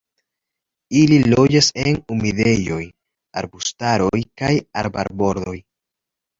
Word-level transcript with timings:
Ili 1.01 1.19
loĝas 1.33 1.67
en 1.83 1.99
humidejoj, 2.07 2.81
arbustaroj 3.43 4.25
kaj 4.45 4.53
arbarbordoj. 4.85 5.59